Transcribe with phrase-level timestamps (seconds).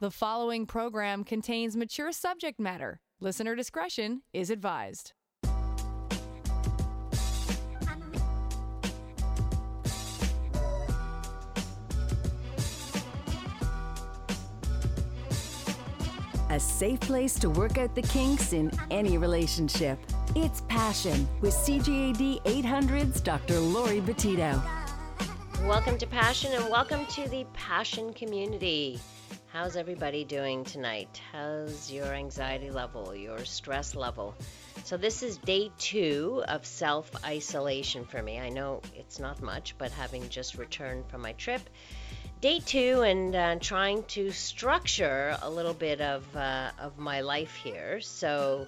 [0.00, 3.00] The following program contains mature subject matter.
[3.18, 5.12] Listener discretion is advised.
[16.50, 19.98] A safe place to work out the kinks in any relationship.
[20.36, 23.58] It's Passion with CJAD 800's Dr.
[23.58, 24.62] Lori Betito.
[25.64, 29.00] Welcome to Passion and welcome to the Passion community.
[29.52, 31.20] How's everybody doing tonight?
[31.32, 34.34] How's your anxiety level, your stress level?
[34.84, 38.38] So, this is day two of self isolation for me.
[38.38, 41.62] I know it's not much, but having just returned from my trip,
[42.40, 47.54] day two and uh, trying to structure a little bit of, uh, of my life
[47.54, 48.00] here.
[48.00, 48.66] So,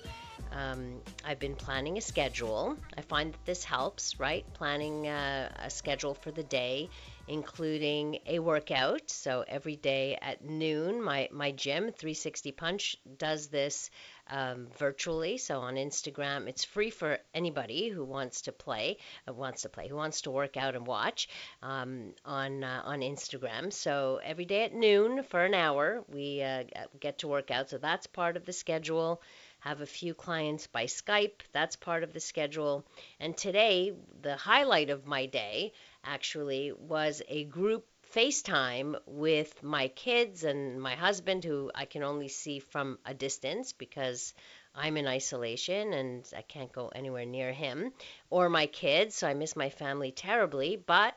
[0.52, 2.76] um, I've been planning a schedule.
[2.96, 4.44] I find that this helps, right?
[4.54, 6.88] Planning uh, a schedule for the day,
[7.30, 9.08] including a workout.
[9.08, 13.88] So every day at noon, my, my gym, 360 Punch, does this
[14.28, 15.38] um, virtually.
[15.38, 18.96] So on Instagram, it's free for anybody who wants to play,
[19.28, 21.28] uh, wants to play, who wants to work out and watch
[21.62, 23.72] um, on uh, on Instagram.
[23.72, 26.64] So every day at noon for an hour, we uh,
[26.98, 27.70] get to work out.
[27.70, 29.22] So that's part of the schedule
[29.60, 31.42] have a few clients by Skype.
[31.52, 32.84] That's part of the schedule.
[33.20, 33.92] And today,
[34.22, 35.72] the highlight of my day
[36.04, 42.28] actually was a group FaceTime with my kids and my husband, who I can only
[42.28, 44.34] see from a distance because
[44.74, 47.92] I'm in isolation and I can't go anywhere near him
[48.28, 49.14] or my kids.
[49.14, 50.76] So I miss my family terribly.
[50.76, 51.14] But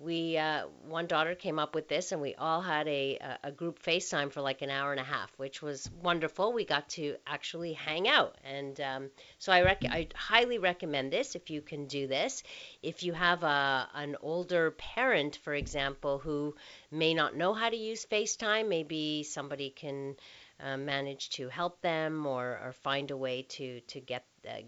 [0.00, 3.82] we uh, one daughter came up with this and we all had a, a group
[3.82, 6.54] facetime for like an hour and a half which was wonderful.
[6.54, 8.38] We got to actually hang out.
[8.42, 12.42] And um, so I, rec- I highly recommend this if you can do this.
[12.82, 16.54] If you have a, an older parent for example who
[16.90, 20.16] may not know how to use facetime maybe somebody can
[20.62, 24.60] uh, manage to help them or, or find a way to to get uh,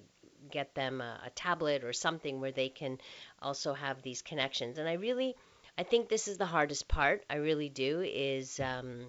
[0.52, 2.98] get them a, a tablet or something where they can
[3.40, 4.78] also have these connections.
[4.78, 5.34] And I really,
[5.76, 7.24] I think this is the hardest part.
[7.28, 9.06] I really do is um,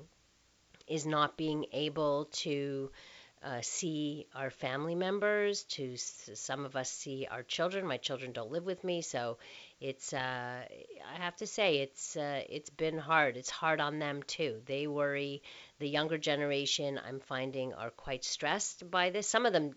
[0.87, 2.89] is not being able to
[3.43, 5.63] uh, see our family members.
[5.63, 7.85] To some of us see our children.
[7.85, 9.37] My children don't live with me, so
[9.81, 10.13] it's.
[10.13, 10.61] Uh,
[11.13, 13.35] I have to say it's uh, it's been hard.
[13.35, 14.61] It's hard on them too.
[14.65, 15.41] They worry.
[15.79, 19.27] The younger generation, I'm finding, are quite stressed by this.
[19.27, 19.73] Some of them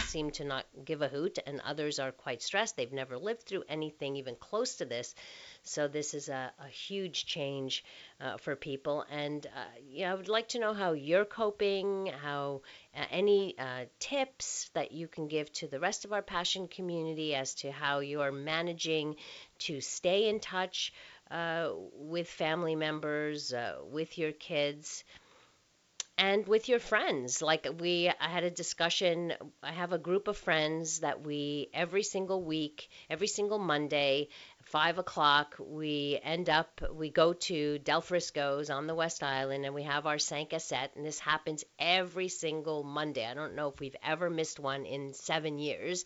[0.00, 2.76] seem to not give a hoot, and others are quite stressed.
[2.76, 5.14] They've never lived through anything even close to this.
[5.62, 7.84] So this is a, a huge change
[8.20, 9.04] uh, for people.
[9.10, 12.62] And uh, yeah, I would like to know how you're coping, how
[12.96, 17.34] uh, any uh, tips that you can give to the rest of our passion community
[17.34, 19.16] as to how you are managing
[19.60, 20.92] to stay in touch
[21.30, 25.04] uh, with family members, uh, with your kids
[26.18, 27.40] and with your friends.
[27.40, 32.02] Like we I had a discussion, I have a group of friends that we every
[32.02, 34.28] single week, every single Monday,
[34.62, 39.74] five o'clock, we end up we go to Del Frisco's on the West Island and
[39.74, 43.24] we have our cinq à sept and this happens every single Monday.
[43.24, 46.04] I don't know if we've ever missed one in seven years.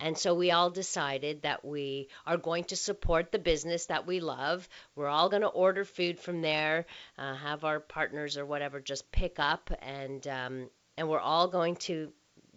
[0.00, 4.20] And so we all decided that we are going to support the business that we
[4.20, 4.68] love.
[4.96, 9.10] We're all going to order food from there, uh, have our partners or whatever just
[9.12, 12.12] pick up, and um, and we're all going to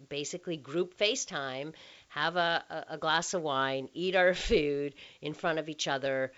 [0.08, 1.74] basically group FaceTime,
[2.08, 6.32] have a, a glass of wine, eat our food in front of each other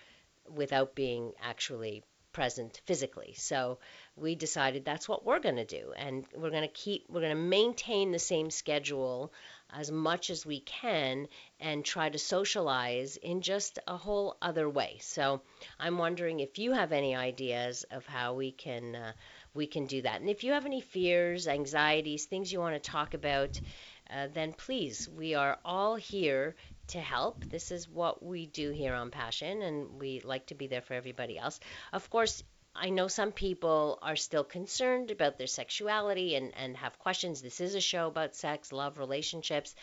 [0.49, 3.34] without being actually present physically.
[3.37, 3.78] So
[4.17, 5.93] we decided that's what we're going to do.
[5.97, 9.32] And we're going to keep, we're going to maintain the same schedule
[9.72, 14.98] as much as we can and try to socialize in just a whole other way.
[15.00, 15.42] So
[15.78, 19.12] I'm wondering if you have any ideas of how we can uh,
[19.54, 20.20] we can do that.
[20.20, 23.60] And if you have any fears, anxieties, things you want to talk about,
[24.08, 26.54] uh, then please, we are all here
[26.88, 27.44] to help.
[27.50, 30.94] This is what we do here on Passion, and we like to be there for
[30.94, 31.60] everybody else.
[31.92, 32.42] Of course,
[32.75, 37.43] I know some people are still concerned about their sexuality and, and have questions.
[37.43, 39.75] This is a show about sex, love, relationships.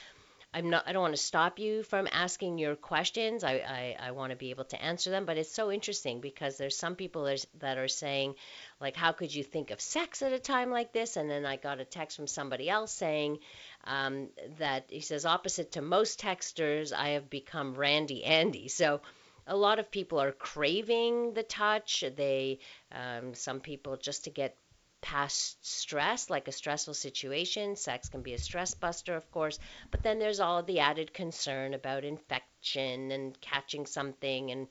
[0.53, 3.43] I'm not I don't want to stop you from asking your questions.
[3.43, 6.57] I, I, I want to be able to answer them, but it's so interesting because
[6.57, 7.29] there's some people
[7.59, 8.35] that are saying,
[8.79, 11.17] like, how could you think of sex at a time like this?
[11.17, 13.39] And then I got a text from somebody else saying
[13.83, 18.69] um, that he says, opposite to most texters, I have become Randy Andy.
[18.69, 19.01] So
[19.47, 22.03] a lot of people are craving the touch.
[22.15, 22.59] They,
[22.91, 24.57] um, some people just to get
[25.01, 27.75] past stress, like a stressful situation.
[27.75, 29.57] Sex can be a stress buster, of course,
[29.89, 34.67] but then there's all the added concern about infection and catching something and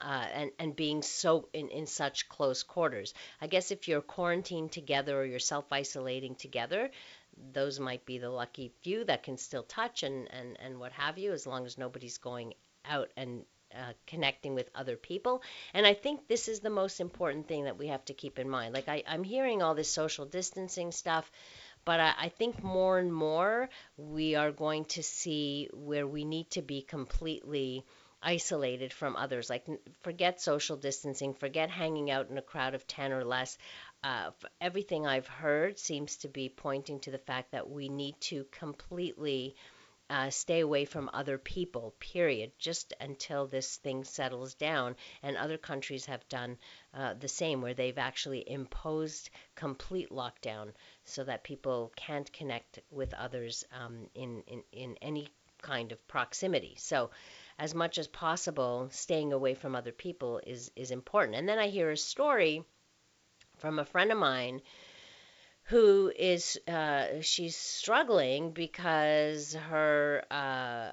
[0.00, 3.14] uh, and and being so in, in such close quarters.
[3.40, 6.90] I guess if you're quarantined together or you're self isolating together,
[7.52, 11.18] those might be the lucky few that can still touch and and and what have
[11.18, 12.54] you, as long as nobody's going
[12.84, 15.42] out and uh, connecting with other people.
[15.74, 18.48] And I think this is the most important thing that we have to keep in
[18.48, 18.74] mind.
[18.74, 21.30] Like I, I'm hearing all this social distancing stuff.
[21.84, 26.50] But I, I think more and more we are going to see where we need
[26.50, 27.84] to be completely
[28.22, 29.50] isolated from others.
[29.50, 29.66] Like,
[30.02, 33.58] forget social distancing, forget hanging out in a crowd of 10 or less.
[34.04, 34.30] Uh,
[34.60, 39.56] everything I've heard seems to be pointing to the fact that we need to completely
[40.12, 44.94] uh, stay away from other people, period, just until this thing settles down.
[45.22, 46.58] And other countries have done
[46.92, 50.72] uh, the same, where they've actually imposed complete lockdown
[51.04, 55.28] so that people can't connect with others um, in, in, in any
[55.62, 56.74] kind of proximity.
[56.76, 57.10] So,
[57.58, 61.36] as much as possible, staying away from other people is, is important.
[61.36, 62.64] And then I hear a story
[63.56, 64.60] from a friend of mine
[65.72, 70.92] who is uh, she's struggling because her uh,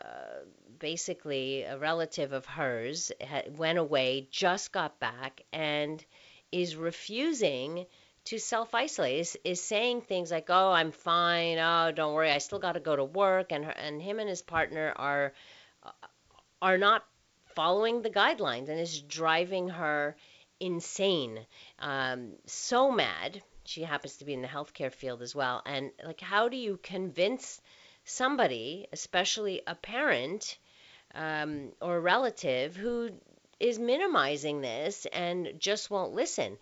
[0.79, 3.11] basically a relative of hers
[3.57, 6.05] went away, just got back, and
[6.53, 7.87] is refusing
[8.23, 9.19] to self isolate.
[9.19, 11.57] Is, is saying things like, "Oh, I'm fine.
[11.57, 12.31] Oh, don't worry.
[12.31, 15.33] I still got to go to work." And her, and him and his partner are
[16.61, 17.03] are not
[17.53, 20.15] following the guidelines, and is driving her
[20.61, 21.45] insane.
[21.79, 25.61] Um, so mad she happens to be in the healthcare field as well.
[25.65, 27.61] And like, how do you convince
[28.03, 30.57] somebody, especially a parent
[31.13, 33.11] um, or a relative, who
[33.59, 36.57] is minimizing this and just won't listen?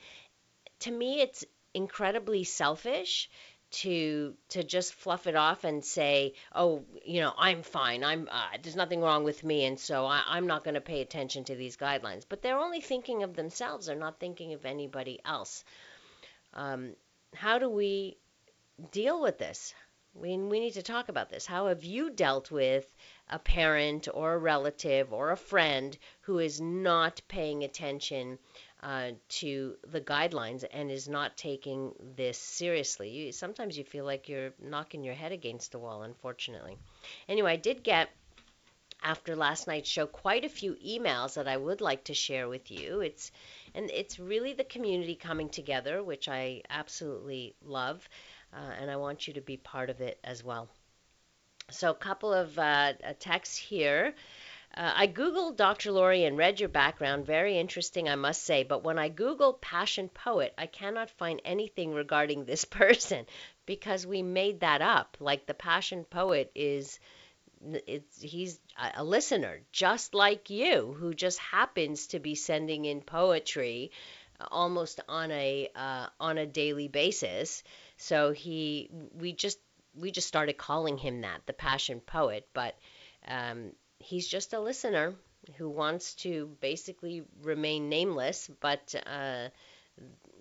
[0.81, 3.29] To me, it's incredibly selfish
[3.69, 8.03] to to just fluff it off and say, "Oh, you know, I'm fine.
[8.03, 11.01] I'm uh, there's nothing wrong with me, and so I, I'm not going to pay
[11.01, 13.87] attention to these guidelines." But they're only thinking of themselves.
[13.87, 15.63] They're not thinking of anybody else.
[16.57, 16.95] Um,
[17.35, 18.17] how do we
[18.91, 19.73] deal with this?
[20.15, 21.45] We, we need to talk about this.
[21.45, 22.87] How have you dealt with
[23.29, 28.39] a parent or a relative or a friend who is not paying attention
[28.81, 33.09] uh, to the guidelines and is not taking this seriously?
[33.09, 36.77] You, sometimes you feel like you're knocking your head against the wall, unfortunately.
[37.29, 38.09] Anyway, I did get
[39.03, 42.71] after last night's show quite a few emails that I would like to share with
[42.71, 43.01] you.
[43.01, 43.31] It's
[43.77, 48.09] and it's really the community coming together, which I absolutely love,
[48.51, 50.67] uh, and I want you to be part of it as well.
[51.69, 54.15] So, a couple of uh, texts here.
[54.75, 55.91] Uh, I Googled Dr.
[55.91, 57.25] Lori and read your background.
[57.25, 58.63] Very interesting, I must say.
[58.63, 63.27] But when I Google passion poet, I cannot find anything regarding this person
[63.67, 65.17] because we made that up.
[65.19, 66.99] Like the passion poet is
[67.63, 68.59] it's he's
[68.95, 73.91] a listener just like you who just happens to be sending in poetry
[74.39, 77.63] uh, almost on a uh, on a daily basis.
[77.97, 79.59] So he we just
[79.95, 82.75] we just started calling him that the passion poet but
[83.27, 85.15] um, he's just a listener
[85.57, 89.47] who wants to basically remain nameless but uh,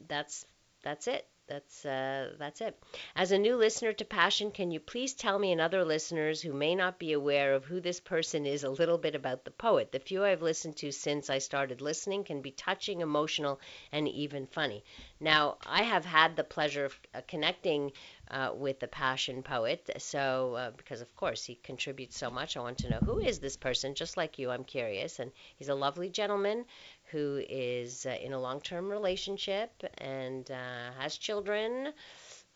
[0.08, 0.44] that's
[0.82, 2.76] that's it that's uh, that's it.
[3.14, 6.52] As a new listener to Passion, can you please tell me and other listeners who
[6.52, 9.92] may not be aware of who this person is a little bit about the poet?
[9.92, 13.60] The few I've listened to since I started listening can be touching, emotional,
[13.92, 14.84] and even funny.
[15.20, 17.92] Now, I have had the pleasure of uh, connecting
[18.30, 22.60] uh, with the Passion poet, so uh, because of course he contributes so much, I
[22.60, 23.94] want to know who is this person.
[23.94, 26.64] Just like you, I'm curious, and he's a lovely gentleman
[27.10, 31.92] who is uh, in a long term relationship and uh, has children,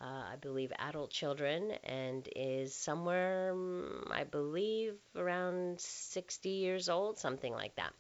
[0.01, 7.19] uh, I believe adult children, and is somewhere, mm, I believe, around 60 years old,
[7.19, 7.93] something like that.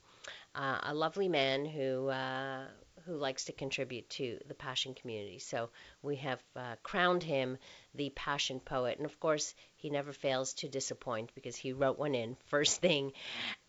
[0.54, 2.66] Uh, a lovely man who uh,
[3.10, 5.40] who likes to contribute to the passion community.
[5.40, 7.58] So we have uh, crowned him
[7.94, 8.98] the passion poet.
[8.98, 13.12] And of course, he never fails to disappoint because he wrote one in first thing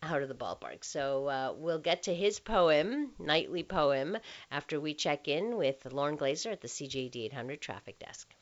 [0.00, 0.84] out of the ballpark.
[0.84, 4.16] So uh, we'll get to his poem, nightly poem,
[4.50, 8.32] after we check in with Lauren Glazer at the CJAD 800 traffic desk.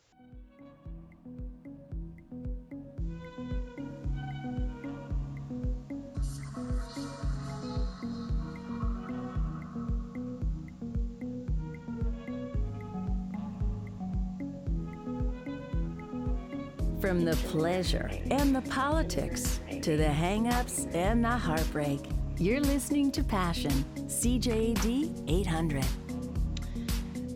[17.00, 22.00] From the pleasure and the politics to the hang-ups and the heartbreak,
[22.36, 25.82] you're listening to Passion, CJAD 800.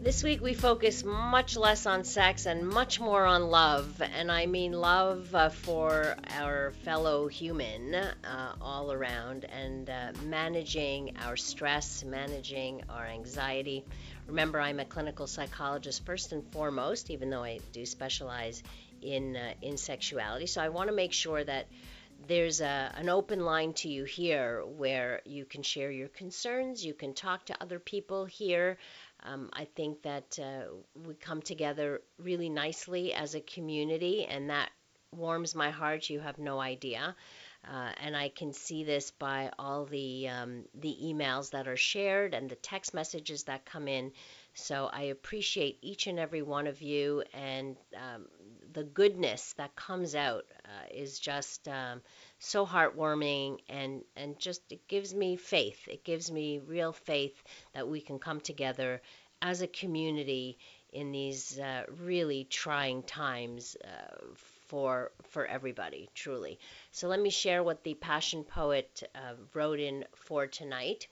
[0.05, 4.45] This week we focus much less on sex and much more on love, and I
[4.45, 12.05] mean love uh, for our fellow human uh, all around and uh, managing our stress,
[12.05, 13.83] managing our anxiety.
[14.27, 18.63] Remember, I'm a clinical psychologist first and foremost, even though I do specialize
[19.05, 20.47] in uh, in sexuality.
[20.47, 21.67] So I want to make sure that
[22.27, 26.95] there's a, an open line to you here where you can share your concerns, you
[26.95, 28.79] can talk to other people here.
[29.23, 30.75] Um, I think that uh,
[31.07, 34.71] we come together really nicely as a community, and that
[35.13, 36.11] warms my heart.
[36.11, 37.15] You have no idea.
[37.67, 42.35] Uh, and I can see this by all the um, the emails that are shared
[42.35, 44.13] and the text messages that come in.
[44.53, 48.27] So I appreciate each and every one of you, and um,
[48.75, 52.03] the goodness that comes out uh, is just um,
[52.39, 55.89] so heartwarming, and and just it gives me faith.
[55.89, 59.01] It gives me real faith that we can come together
[59.41, 60.59] as a community
[60.93, 64.17] in these uh, really trying times uh,
[64.67, 66.59] for for everybody truly
[66.91, 71.07] so let me share what the passion poet uh, wrote in for tonight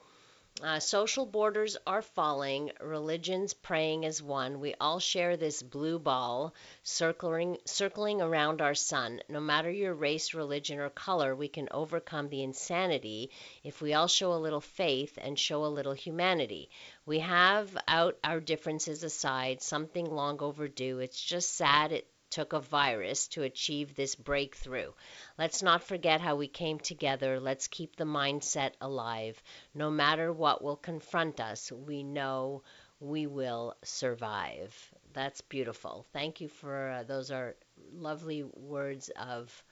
[0.61, 4.59] uh, social borders are falling, religions praying as one.
[4.59, 9.21] We all share this blue ball circling, circling around our sun.
[9.27, 13.31] No matter your race, religion, or color, we can overcome the insanity
[13.63, 16.69] if we all show a little faith and show a little humanity.
[17.05, 20.99] We have out our differences aside, something long overdue.
[20.99, 24.91] It's just sad it took a virus to achieve this breakthrough.
[25.37, 27.39] Let's not forget how we came together.
[27.39, 29.41] Let's keep the mindset alive.
[29.75, 32.63] No matter what will confront us, we know
[32.99, 34.73] we will survive.
[35.13, 36.05] That's beautiful.
[36.11, 37.55] Thank you for uh, those are
[37.93, 39.63] lovely words of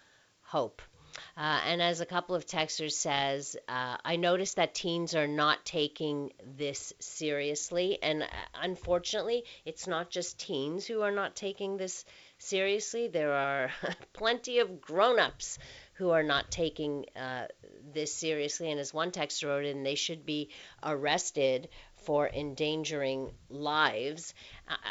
[0.41, 0.81] hope.
[1.35, 5.65] Uh, and as a couple of texters says, uh, I noticed that teens are not
[5.65, 8.27] taking this seriously, and uh,
[8.61, 12.05] unfortunately, it's not just teens who are not taking this
[12.41, 13.07] seriously.
[13.07, 13.71] There are
[14.13, 15.59] plenty of grown-ups
[15.93, 17.45] who are not taking uh,
[17.93, 20.49] this seriously, and as one texter wrote in, they should be
[20.83, 21.69] arrested
[22.05, 24.33] for endangering lives.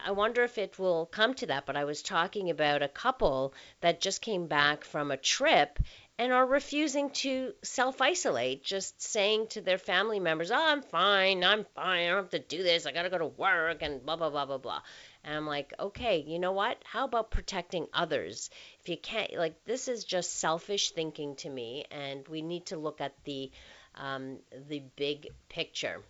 [0.06, 3.54] I wonder if it will come to that, but I was talking about a couple
[3.80, 5.80] that just came back from a trip
[6.20, 11.42] and are refusing to self isolate, just saying to their family members, Oh, I'm fine,
[11.42, 14.16] I'm fine, I don't have to do this, I gotta go to work, and blah,
[14.16, 14.82] blah, blah, blah, blah.
[15.24, 16.78] And I'm like, okay, you know what?
[16.84, 18.50] How about protecting others?
[18.80, 22.76] If you can't, like, this is just selfish thinking to me, and we need to
[22.78, 23.50] look at the
[23.96, 26.02] um, the big picture.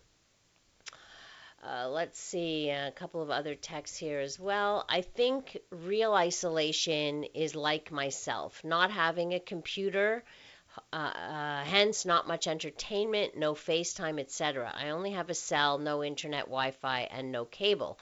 [1.62, 4.86] Uh, let's see a couple of other texts here as well.
[4.88, 10.24] I think real isolation is like myself, not having a computer,
[10.90, 14.72] uh, uh, hence not much entertainment, no FaceTime, etc.
[14.74, 17.98] I only have a cell, no internet, Wi-Fi, and no cable.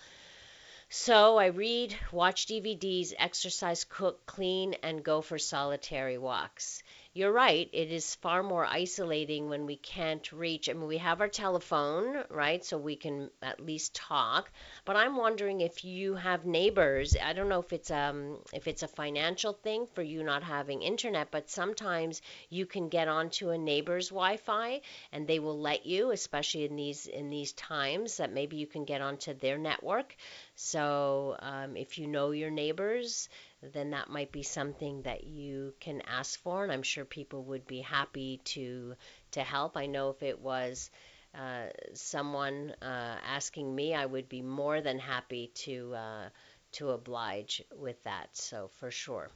[0.91, 6.83] So I read, watch DVDs, exercise, cook, clean, and go for solitary walks
[7.19, 7.69] you're right.
[7.73, 10.69] It is far more isolating when we can't reach.
[10.69, 12.65] I mean, we have our telephone, right?
[12.65, 14.51] So we can at least talk.
[14.85, 17.17] But I'm wondering if you have neighbors.
[17.21, 20.83] I don't know if it's um if it's a financial thing for you not having
[20.83, 24.81] internet, but sometimes you can get onto a neighbor's Wi-Fi
[25.13, 28.85] and they will let you, especially in these in these times, that maybe you can
[28.85, 30.15] get onto their network.
[30.55, 33.29] So um, if you know your neighbors,
[33.63, 37.67] then that might be something that you can ask for, and I'm sure people would
[37.67, 38.95] be happy to
[39.33, 39.77] to help.
[39.77, 40.91] I know if it was
[41.35, 46.29] uh, someone uh, asking me, I would be more than happy to uh,
[46.73, 48.29] to oblige with that.
[48.37, 49.31] So for sure.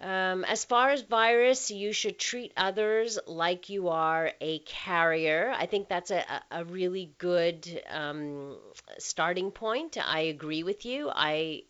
[0.00, 5.54] Um, as far as virus, you should treat others like you are a carrier.
[5.56, 8.56] I think that's a, a really good um,
[8.98, 9.98] starting point.
[10.04, 11.10] I agree with you.
[11.14, 11.64] I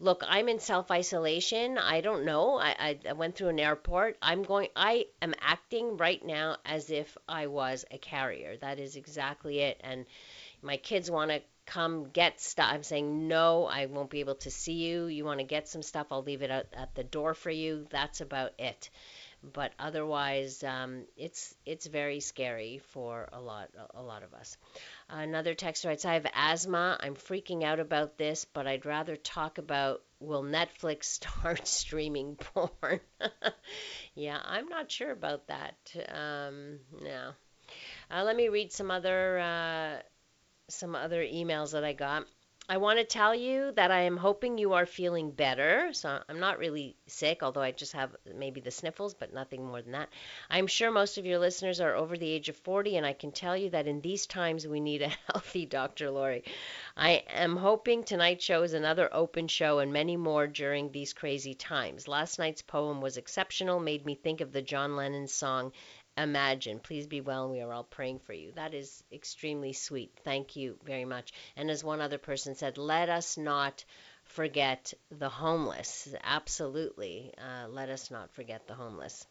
[0.00, 1.78] look, I'm in self isolation.
[1.78, 2.58] I don't know.
[2.58, 4.16] I, I, I went through an airport.
[4.22, 8.56] I'm going, I am acting right now as if I was a carrier.
[8.56, 9.80] That is exactly it.
[9.82, 10.06] And
[10.62, 12.70] my kids want to come get stuff.
[12.72, 15.06] I'm saying, no, I won't be able to see you.
[15.06, 17.86] You want to get some stuff, I'll leave it at, at the door for you.
[17.90, 18.90] That's about it
[19.54, 24.56] but otherwise um, it's it's very scary for a lot a lot of us.
[25.10, 26.98] Another text writes, "I have asthma.
[27.00, 33.00] I'm freaking out about this, but I'd rather talk about will Netflix start streaming porn."
[34.14, 35.76] yeah, I'm not sure about that.
[36.08, 37.32] Um, no.
[38.10, 40.02] Uh, let me read some other uh,
[40.68, 42.26] some other emails that I got.
[42.70, 45.88] I want to tell you that I am hoping you are feeling better.
[45.94, 49.80] So I'm not really sick, although I just have maybe the sniffles, but nothing more
[49.80, 50.10] than that.
[50.50, 53.32] I'm sure most of your listeners are over the age of 40, and I can
[53.32, 56.10] tell you that in these times we need a healthy Dr.
[56.10, 56.44] Lori.
[56.94, 61.54] I am hoping tonight's show is another open show and many more during these crazy
[61.54, 62.06] times.
[62.06, 65.72] Last night's poem was exceptional, made me think of the John Lennon song
[66.22, 66.78] imagine.
[66.80, 68.52] Please be well, and we are all praying for you.
[68.52, 70.12] That is extremely sweet.
[70.24, 71.32] Thank you very much.
[71.56, 73.84] And as one other person said, let us not
[74.24, 76.08] forget the homeless.
[76.22, 77.32] Absolutely.
[77.38, 79.26] Uh, let us not forget the homeless.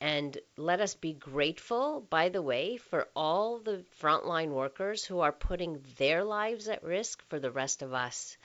[0.00, 5.32] And let us be grateful, by the way, for all the frontline workers who are
[5.32, 8.36] putting their lives at risk for the rest of us.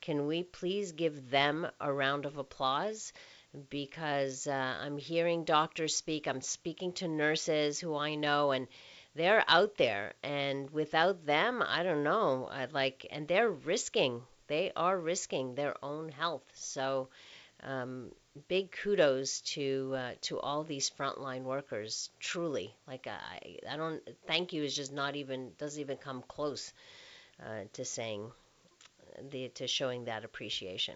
[0.00, 3.12] Can we please give them a round of applause?
[3.70, 6.26] Because uh, I'm hearing doctors speak.
[6.26, 8.68] I'm speaking to nurses who I know, and
[9.14, 10.14] they're out there.
[10.22, 12.48] And without them, I don't know.
[12.50, 14.22] I like, and they're risking.
[14.46, 16.44] They are risking their own health.
[16.54, 17.08] So,
[17.62, 18.10] um,
[18.48, 22.10] big kudos to uh, to all these frontline workers.
[22.20, 24.02] Truly, like I, I don't.
[24.26, 26.72] Thank you is just not even doesn't even come close
[27.40, 28.30] uh, to saying
[29.30, 30.94] the to showing that appreciation.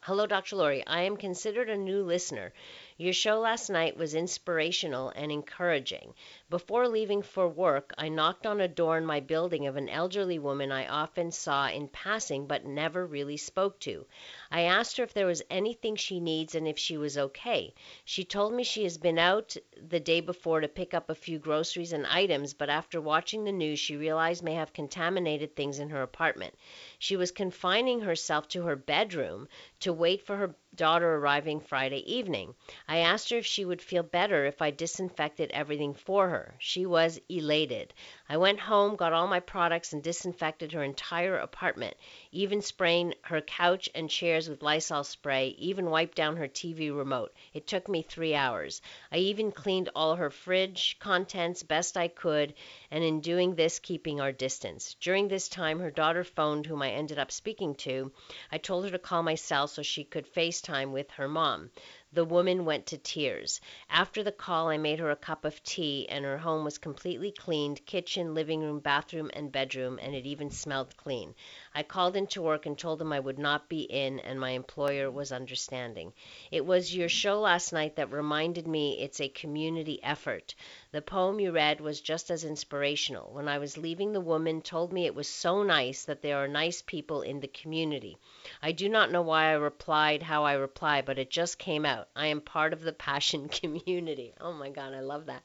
[0.00, 0.56] Hello, Dr.
[0.56, 0.84] Lori.
[0.86, 2.52] I am considered a new listener.
[3.00, 6.14] Your show last night was inspirational and encouraging.
[6.50, 10.40] Before leaving for work, I knocked on a door in my building of an elderly
[10.40, 14.04] woman I often saw in passing but never really spoke to.
[14.50, 17.72] I asked her if there was anything she needs and if she was okay.
[18.04, 21.38] She told me she has been out the day before to pick up a few
[21.38, 25.90] groceries and items, but after watching the news, she realized may have contaminated things in
[25.90, 26.52] her apartment.
[26.98, 29.46] She was confining herself to her bedroom
[29.80, 32.54] to wait for her daughter arriving Friday evening.
[32.90, 36.54] I asked her if she would feel better if I disinfected everything for her.
[36.58, 37.92] She was elated.
[38.30, 41.98] I went home, got all my products, and disinfected her entire apartment,
[42.32, 47.34] even spraying her couch and chairs with Lysol spray, even wiped down her TV remote.
[47.52, 48.80] It took me three hours.
[49.12, 52.54] I even cleaned all her fridge contents best I could,
[52.90, 54.94] and in doing this, keeping our distance.
[54.98, 58.12] During this time, her daughter phoned, whom I ended up speaking to.
[58.50, 61.70] I told her to call my cell so she could FaceTime with her mom.
[62.10, 63.60] The woman went to tears.
[63.90, 67.30] After the call, I made her a cup of tea, and her home was completely
[67.30, 71.34] cleaned kitchen, living room, bathroom, and bedroom, and it even smelled clean.
[71.78, 75.12] I called into work and told them I would not be in, and my employer
[75.12, 76.12] was understanding.
[76.50, 80.56] It was your show last night that reminded me it's a community effort.
[80.90, 83.32] The poem you read was just as inspirational.
[83.32, 86.48] When I was leaving, the woman told me it was so nice that there are
[86.48, 88.18] nice people in the community.
[88.60, 92.08] I do not know why I replied how I replied, but it just came out.
[92.16, 94.34] I am part of the passion community.
[94.40, 95.44] Oh my God, I love that.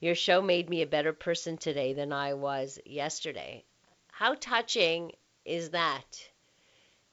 [0.00, 3.62] Your show made me a better person today than I was yesterday.
[4.10, 5.12] How touching
[5.46, 6.28] is that?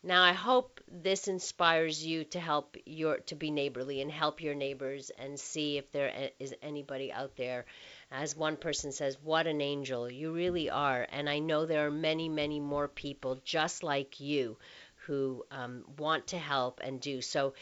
[0.05, 4.53] Now I hope this inspires you to help your to be neighborly and help your
[4.53, 7.65] neighbors and see if there is anybody out there
[8.11, 11.91] as one person says what an angel you really are and I know there are
[11.91, 14.57] many many more people just like you
[15.05, 17.53] who um, want to help and do so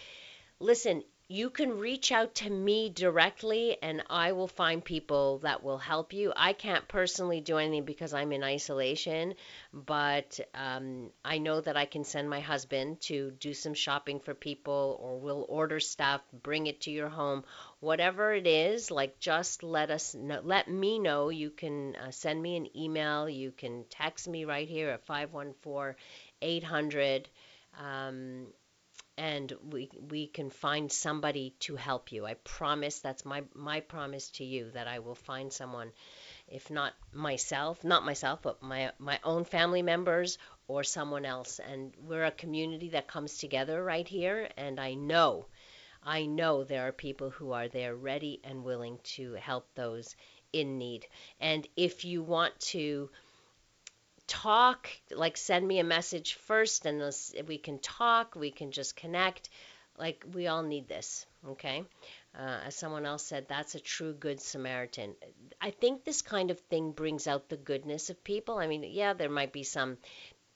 [0.60, 5.78] listen you can reach out to me directly and I will find people that will
[5.78, 6.34] help you.
[6.36, 9.36] I can't personally do anything because I'm in isolation,
[9.74, 14.34] but um, I know that I can send my husband to do some shopping for
[14.34, 17.46] people or we'll order stuff, bring it to your home.
[17.80, 21.30] Whatever it is, like just let us know, let me know.
[21.30, 25.96] You can uh, send me an email, you can text me right here at 514
[26.42, 27.30] 800.
[27.80, 28.48] Um,
[29.22, 32.26] and we we can find somebody to help you.
[32.26, 35.92] I promise that's my my promise to you that I will find someone
[36.48, 41.94] if not myself, not myself, but my my own family members or someone else and
[42.00, 45.46] we're a community that comes together right here and I know
[46.04, 50.16] I know there are people who are there ready and willing to help those
[50.52, 51.06] in need.
[51.40, 53.12] And if you want to
[54.32, 57.04] talk, like send me a message first and
[57.48, 59.50] we can talk, we can just connect.
[59.98, 61.84] Like we all need this, okay?
[62.34, 65.16] Uh, as someone else said, that's a true good Samaritan.
[65.60, 68.58] I think this kind of thing brings out the goodness of people.
[68.58, 69.98] I mean, yeah, there might be some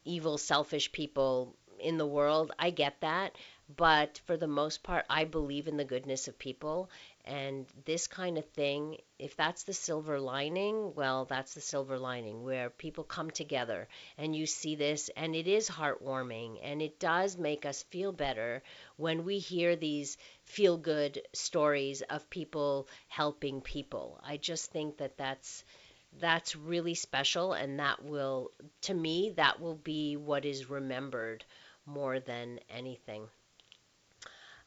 [0.05, 2.53] evil, selfish people in the world.
[2.57, 3.35] I get that.
[3.75, 6.89] But for the most part, I believe in the goodness of people.
[7.25, 12.43] And this kind of thing, if that's the silver lining, well, that's the silver lining
[12.43, 17.37] where people come together and you see this, and it is heartwarming and it does
[17.37, 18.63] make us feel better
[18.97, 24.19] when we hear these feel good stories of people helping people.
[24.23, 25.65] I just think that that's
[26.19, 31.43] that's really special and that will to me that will be what is remembered
[31.85, 33.27] more than anything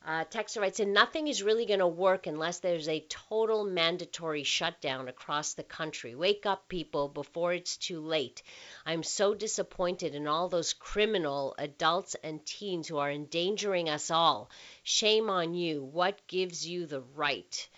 [0.08, 4.42] uh, Texter writes in, nothing is really going to work unless there's a total mandatory
[4.42, 6.14] shutdown across the country.
[6.14, 8.42] Wake up, people, before it's too late.
[8.86, 14.48] I'm so disappointed in all those criminal adults and teens who are endangering us all.
[14.82, 15.84] Shame on you.
[15.84, 17.68] What gives you the right?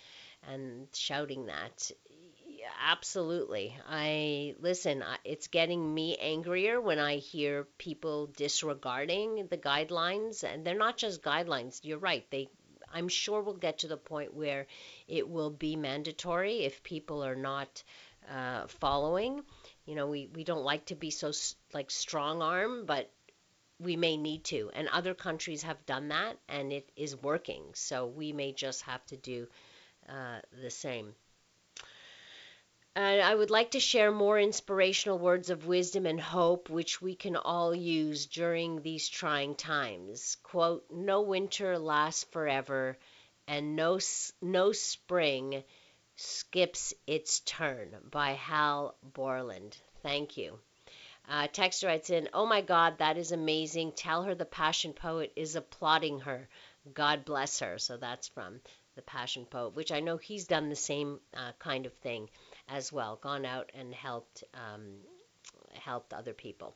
[0.49, 1.91] And shouting that
[2.81, 3.77] absolutely.
[3.87, 10.75] I listen, it's getting me angrier when I hear people disregarding the guidelines and they're
[10.77, 11.79] not just guidelines.
[11.83, 12.29] You're right.
[12.31, 12.49] They
[12.93, 14.67] I'm sure we'll get to the point where
[15.07, 17.83] it will be mandatory if people are not
[18.29, 19.43] uh, following.
[19.85, 21.31] You know, we, we don't like to be so
[21.73, 23.09] like strong arm, but
[23.79, 24.71] we may need to.
[24.73, 27.63] And other countries have done that and it is working.
[27.73, 29.47] So we may just have to do
[30.09, 31.15] uh, the same.
[32.93, 37.15] And I would like to share more inspirational words of wisdom and hope which we
[37.15, 40.35] can all use during these trying times.
[40.43, 42.97] Quote, no winter lasts forever
[43.47, 43.99] and no,
[44.41, 45.63] no spring
[46.17, 49.77] skips its turn by Hal Borland.
[50.03, 50.59] Thank you.
[51.29, 53.93] Uh, Texter writes in, Oh my God, that is amazing.
[53.93, 56.49] Tell her the Passion Poet is applauding her.
[56.93, 57.77] God bless her.
[57.77, 58.59] So that's from
[58.95, 62.29] the Passion Poet, which I know he's done the same uh, kind of thing
[62.71, 64.95] as well, gone out and helped um,
[65.73, 66.75] helped other people.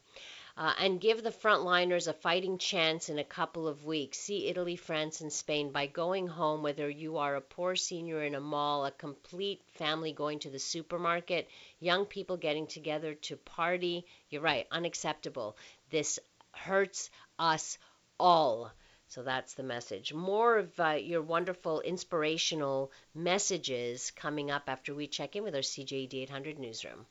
[0.57, 4.17] Uh, and give the frontliners a fighting chance in a couple of weeks.
[4.17, 8.35] See Italy, France, and Spain by going home, whether you are a poor senior in
[8.35, 14.05] a mall, a complete family going to the supermarket, young people getting together to party.
[14.29, 15.57] You're right, unacceptable.
[15.89, 16.19] This
[16.53, 17.77] hurts us
[18.17, 18.71] all.
[19.07, 20.13] So that's the message.
[20.13, 25.61] More of uh, your wonderful inspirational messages coming up after we check in with our
[25.61, 27.05] CJAD 800 newsroom.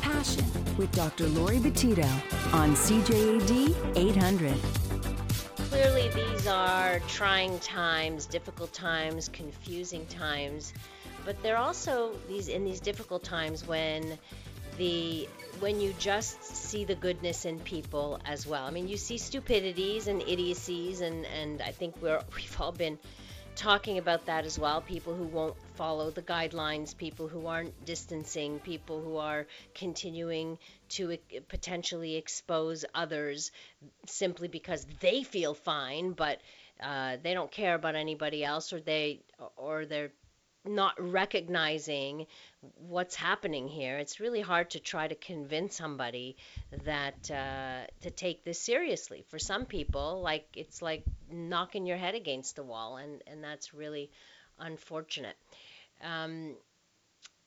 [0.00, 0.44] Passion
[0.76, 1.28] with Dr.
[1.28, 2.08] Lori Betito
[2.52, 4.85] on CJAD 800
[5.76, 10.72] clearly these are trying times, difficult times, confusing times,
[11.26, 14.18] but they're also these in these difficult times when
[14.78, 15.28] the
[15.60, 18.64] when you just see the goodness in people as well.
[18.64, 22.98] I mean, you see stupidities and idiocies, and and I think we're we've all been
[23.56, 24.80] talking about that as well.
[24.82, 30.58] People who won't follow the guidelines, people who aren't distancing, people who are continuing
[30.90, 33.50] to potentially expose others
[34.06, 36.40] simply because they feel fine, but
[36.82, 39.20] uh, they don't care about anybody else, or they
[39.56, 40.12] or they're
[40.64, 42.26] not recognizing
[42.76, 43.98] what's happening here.
[43.98, 46.36] It's really hard to try to convince somebody
[46.84, 49.24] that uh, to take this seriously.
[49.28, 53.74] For some people, like it's like knocking your head against the wall, and and that's
[53.74, 54.10] really
[54.58, 55.36] unfortunate.
[56.02, 56.56] Um,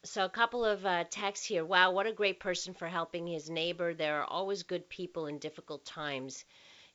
[0.03, 1.63] so a couple of uh, texts here.
[1.65, 3.93] Wow, what a great person for helping his neighbor.
[3.93, 6.43] There are always good people in difficult times.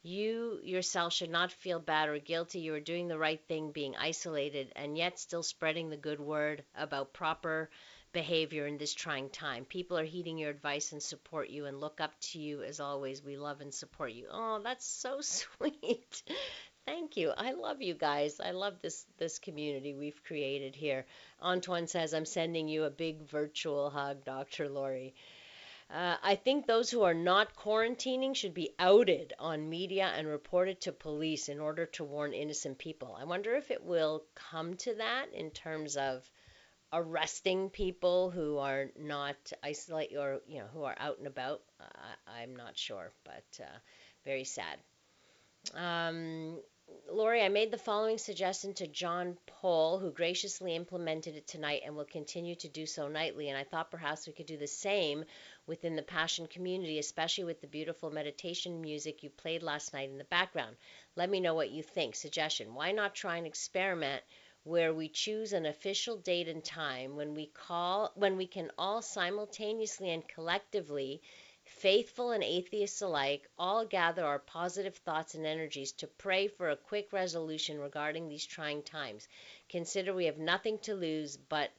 [0.03, 2.61] You yourself should not feel bad or guilty.
[2.61, 6.65] You are doing the right thing, being isolated, and yet still spreading the good word
[6.77, 7.71] about proper
[8.15, 9.67] behavior in this trying time.
[9.67, 13.23] People are heeding your advice and support you and look up to you as always.
[13.23, 14.29] We love and support you.
[14.31, 16.23] Oh, that's so sweet.
[16.87, 17.33] Thank you.
[17.37, 18.41] I love you guys.
[18.41, 21.05] I love this this community we've created here.
[21.43, 24.69] Antoine says, "I'm sending you a big virtual hug, Dr.
[24.71, 25.15] Lori."
[25.91, 30.81] Uh, I think those who are not quarantining should be outed on media and reported
[30.83, 33.17] to police in order to warn innocent people.
[33.21, 36.29] I wonder if it will come to that in terms of
[36.93, 41.63] arresting people who are not isolate or you know who are out and about.
[41.81, 43.79] Uh, I'm not sure, but uh,
[44.25, 44.79] very sad.
[45.75, 46.61] Um,
[47.11, 51.97] Lori, I made the following suggestion to John Paul, who graciously implemented it tonight and
[51.97, 53.49] will continue to do so nightly.
[53.49, 55.25] And I thought perhaps we could do the same
[55.67, 60.19] within the Passion community, especially with the beautiful meditation music you played last night in
[60.19, 60.77] the background.
[61.17, 62.17] Let me know what you think.
[62.17, 64.23] Suggestion Why not try and experiment
[64.65, 69.01] where we choose an official date and time when we call when we can all
[69.03, 71.21] simultaneously and collectively
[71.65, 76.77] faithful and atheists alike, all gather our positive thoughts and energies to pray for a
[76.77, 79.29] quick resolution regarding these trying times.
[79.69, 81.71] Consider we have nothing to lose, but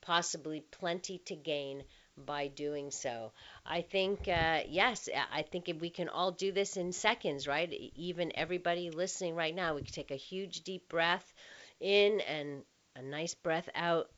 [0.00, 1.82] possibly plenty to gain
[2.16, 3.32] by doing so.
[3.66, 7.70] I think, uh, yes, I think if we can all do this in seconds, right?
[7.96, 11.32] Even everybody listening right now, we can take a huge deep breath
[11.80, 12.62] in and
[12.96, 14.10] a nice breath out.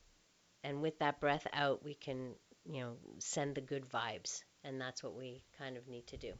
[0.63, 2.33] And with that breath out, we can,
[2.65, 6.33] you know, send the good vibes and that's what we kind of need to do.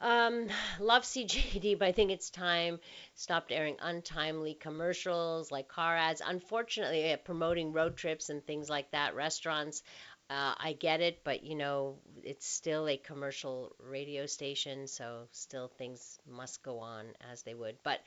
[0.00, 0.48] Um,
[0.80, 2.80] love CJAD, but I think it's time
[3.14, 6.20] stopped airing untimely commercials like car ads.
[6.24, 9.82] Unfortunately, uh, promoting road trips and things like that, restaurants.
[10.28, 15.68] Uh, I get it, but you know, it's still a commercial radio station, so still
[15.68, 17.76] things must go on as they would.
[17.84, 18.00] But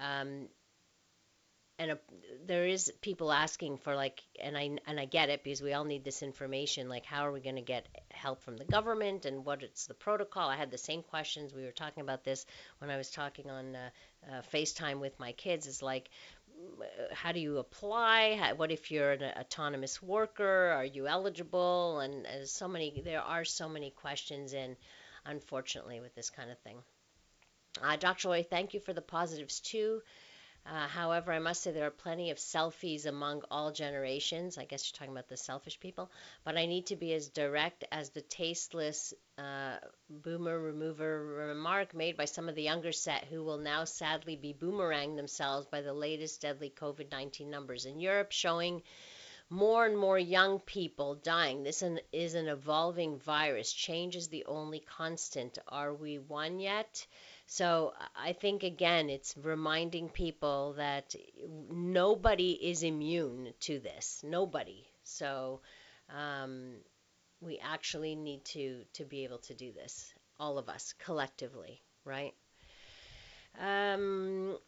[0.00, 0.48] um,
[1.78, 1.98] and a,
[2.46, 5.84] there is people asking for like and I and I get it because we all
[5.84, 9.44] need this information like how are we going to get help from the government and
[9.44, 10.48] what it's the protocol?
[10.48, 11.54] I had the same questions.
[11.54, 12.46] We were talking about this
[12.78, 13.90] when I was talking on uh,
[14.28, 16.10] uh, FaceTime with my kids is like
[17.12, 18.36] how do you apply?
[18.40, 20.72] How, what if you're an autonomous worker?
[20.72, 22.00] Are you eligible?
[22.00, 24.76] And so many there are so many questions in
[25.24, 26.78] unfortunately with this kind of thing.
[27.80, 28.28] Uh, Dr.
[28.28, 30.00] Roy thank you for the positives too
[30.66, 34.58] uh, however, I must say there are plenty of selfies among all generations.
[34.58, 36.10] I guess you're talking about the selfish people.
[36.44, 39.76] But I need to be as direct as the tasteless uh,
[40.10, 44.52] boomer remover remark made by some of the younger set who will now sadly be
[44.52, 48.82] boomerang themselves by the latest deadly COVID 19 numbers in Europe showing
[49.50, 51.62] more and more young people dying.
[51.62, 53.72] This is an evolving virus.
[53.72, 55.58] Change is the only constant.
[55.68, 57.06] Are we one yet?
[57.50, 61.14] So I think again, it's reminding people that
[61.70, 64.22] nobody is immune to this.
[64.22, 64.86] Nobody.
[65.02, 65.62] So
[66.14, 66.74] um,
[67.40, 72.34] we actually need to to be able to do this, all of us collectively, right?
[73.58, 74.58] Um,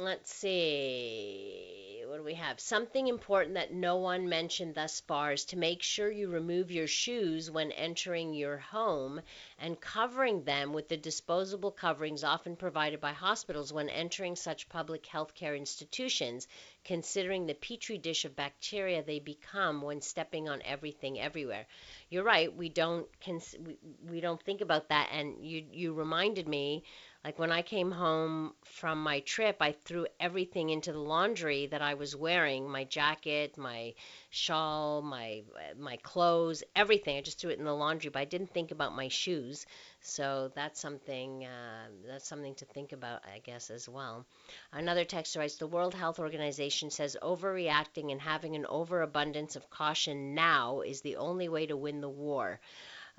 [0.00, 2.58] let's see what do we have?
[2.58, 6.88] Something important that no one mentioned thus far is to make sure you remove your
[6.88, 9.20] shoes when entering your home
[9.60, 15.04] and covering them with the disposable coverings often provided by hospitals when entering such public
[15.06, 16.48] healthcare institutions
[16.84, 21.64] considering the petri dish of bacteria they become when stepping on everything everywhere.
[22.08, 26.48] You're right we don't cons- we, we don't think about that and you you reminded
[26.48, 26.82] me
[27.24, 31.82] like when I came home from my trip, I threw everything into the laundry that
[31.82, 33.94] I was wearing, my jacket, my
[34.30, 35.42] shawl, my
[35.78, 37.18] my clothes, everything.
[37.18, 39.66] I just threw it in the laundry, but I didn't think about my shoes.
[40.00, 44.24] So that's something uh, that's something to think about, I guess, as well.
[44.72, 50.34] Another text writes: The World Health Organization says overreacting and having an overabundance of caution
[50.34, 52.60] now is the only way to win the war.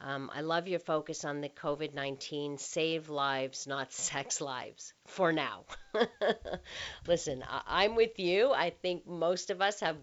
[0.04, 5.32] Um, I love your focus on the COVID 19 save lives, not sex lives, for
[5.32, 5.66] now.
[7.08, 8.52] Listen, I- am with you.
[8.52, 9.98] I think most of us have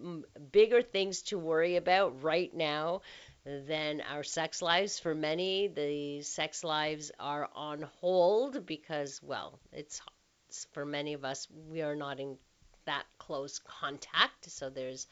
[0.00, 3.00] m- bigger things to worry about right now
[3.44, 4.98] than our sex lives.
[4.98, 10.00] For many, the sex lives are on hold because, well, it's,
[10.48, 12.36] it's for many of us, we are not in
[12.84, 14.50] that close contact.
[14.50, 15.06] So there's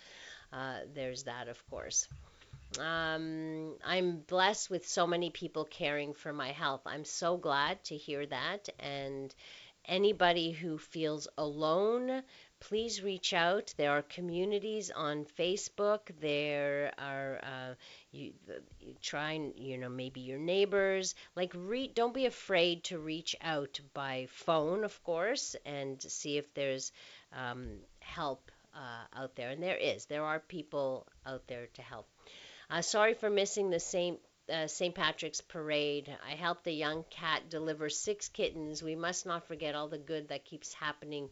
[0.52, 2.08] uh, there's that, of course.
[2.78, 6.82] Um, I'm blessed with so many people caring for my health.
[6.86, 8.68] I'm so glad to hear that.
[8.78, 9.34] And
[9.86, 12.22] anybody who feels alone,
[12.60, 13.72] please reach out.
[13.76, 16.00] There are communities on Facebook.
[16.20, 17.74] There are uh,
[18.12, 18.32] you,
[18.80, 21.14] you try and you know maybe your neighbors.
[21.34, 26.52] Like re- don't be afraid to reach out by phone, of course, and see if
[26.54, 26.92] there's
[27.32, 29.50] um, help uh, out there.
[29.50, 30.06] And there is.
[30.06, 32.06] There are people out there to help.
[32.68, 34.18] Uh, sorry for missing the St.
[34.52, 34.94] Uh, St.
[34.94, 36.14] Patrick's Parade.
[36.24, 38.82] I helped a young cat deliver six kittens.
[38.82, 41.30] We must not forget all the good that keeps happening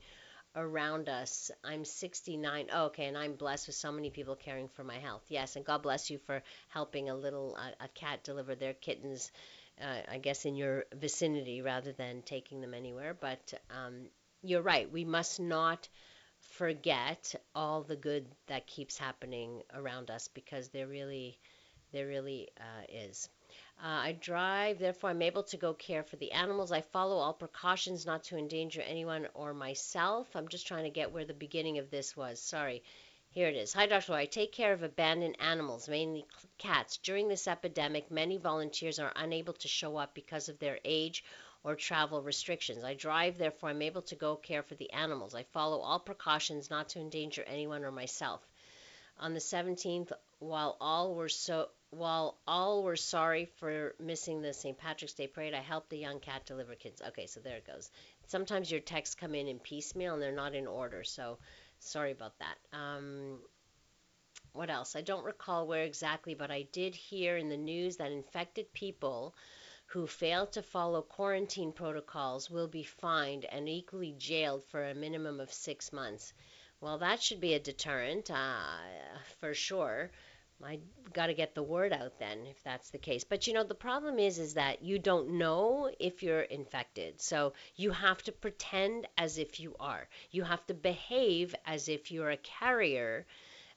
[0.56, 1.50] around us.
[1.64, 2.68] I'm 69.
[2.72, 5.24] Oh, okay, and I'm blessed with so many people caring for my health.
[5.28, 9.32] Yes, and God bless you for helping a little uh, a cat deliver their kittens.
[9.80, 13.12] Uh, I guess in your vicinity rather than taking them anywhere.
[13.12, 14.06] But um,
[14.42, 14.90] you're right.
[14.90, 15.88] We must not
[16.56, 21.38] forget all the good that keeps happening around us because there really
[21.92, 23.28] there really uh, is.
[23.82, 26.72] Uh, I drive, therefore I'm able to go care for the animals.
[26.72, 30.28] I follow all precautions not to endanger anyone or myself.
[30.34, 32.40] I'm just trying to get where the beginning of this was.
[32.40, 32.82] Sorry.
[33.30, 33.72] Here it is.
[33.72, 34.12] Hi, Dr.
[34.12, 36.24] I take care of abandoned animals, mainly
[36.56, 36.98] cats.
[36.98, 41.24] During this epidemic, many volunteers are unable to show up because of their age
[41.64, 42.84] or travel restrictions.
[42.84, 45.34] I drive, therefore I'm able to go care for the animals.
[45.34, 48.46] I follow all precautions not to endanger anyone or myself.
[49.18, 54.76] On the 17th, while all were so while all were sorry for missing the St.
[54.76, 57.00] Patrick's Day parade, I helped the young cat deliver kids.
[57.08, 57.88] Okay, so there it goes.
[58.26, 61.38] Sometimes your texts come in in piecemeal and they're not in order, so
[61.78, 62.56] sorry about that.
[62.76, 63.38] Um,
[64.52, 64.96] what else?
[64.96, 69.34] I don't recall where exactly, but I did hear in the news that infected people
[69.86, 75.40] who fail to follow quarantine protocols will be fined and equally jailed for a minimum
[75.40, 76.32] of six months.
[76.80, 78.78] Well, that should be a deterrent, uh,
[79.40, 80.10] for sure.
[80.62, 80.80] I
[81.12, 83.24] got to get the word out then if that's the case.
[83.24, 87.20] But you know, the problem is is that you don't know if you're infected.
[87.20, 90.08] So you have to pretend as if you are.
[90.30, 93.26] You have to behave as if you're a carrier.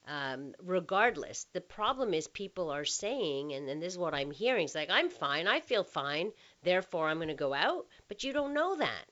[0.08, 4.66] Um, regardless, the problem is people are saying, and, and this is what I'm hearing,
[4.66, 6.32] it's like, I'm fine, I feel fine,
[6.64, 9.06] therefore I'm going to go out, but you don't know that.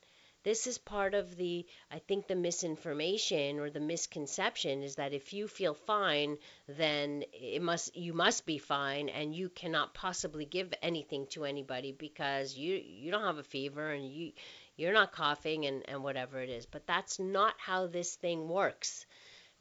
[0.45, 5.34] This is part of the, I think, the misinformation or the misconception is that if
[5.34, 10.71] you feel fine, then it must you must be fine, and you cannot possibly give
[10.84, 14.34] anything to anybody because you you don't have a fever and you
[14.77, 16.67] you're not coughing and, and whatever it is.
[16.67, 19.08] But that's not how this thing works.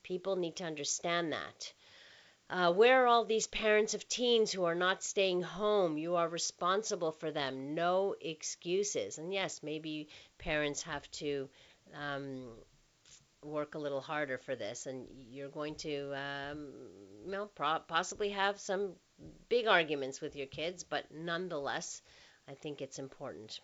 [0.05, 1.73] People need to understand that.
[2.49, 5.99] Uh, where are all these parents of teens who are not staying home?
[5.99, 7.75] You are responsible for them.
[7.75, 9.19] No excuses.
[9.19, 11.49] And yes, maybe parents have to
[11.95, 12.45] um,
[13.43, 16.69] work a little harder for this, and you're going to, um,
[17.25, 18.93] you know, pro- possibly have some
[19.49, 22.03] big arguments with your kids, but nonetheless,
[22.49, 23.61] I think it's important.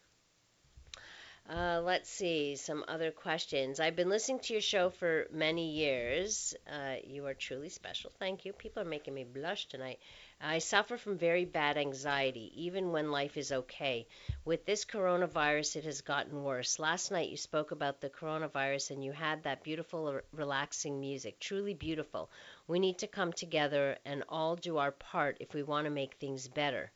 [1.51, 3.81] Uh, let's see some other questions.
[3.81, 6.55] I've been listening to your show for many years.
[6.71, 8.13] Uh, you are truly special.
[8.21, 8.53] Thank you.
[8.53, 9.99] People are making me blush tonight.
[10.41, 14.07] I suffer from very bad anxiety, even when life is okay.
[14.45, 16.79] With this coronavirus, it has gotten worse.
[16.79, 21.41] Last night, you spoke about the coronavirus and you had that beautiful, relaxing music.
[21.41, 22.31] Truly beautiful.
[22.69, 26.15] We need to come together and all do our part if we want to make
[26.15, 26.93] things better.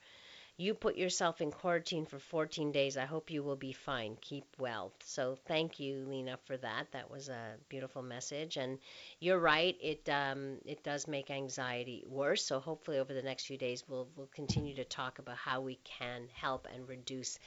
[0.56, 2.96] You put yourself in quarantine for 14 days.
[2.96, 4.16] I hope you will be fine.
[4.20, 4.92] Keep well.
[5.04, 6.90] So thank you, Lena, for that.
[6.92, 8.56] That was a beautiful message.
[8.56, 8.78] And
[9.20, 9.76] you're right.
[9.80, 12.44] It um, it does make anxiety worse.
[12.44, 15.76] So hopefully over the next few days we'll we'll continue to talk about how we
[15.84, 17.38] can help and reduce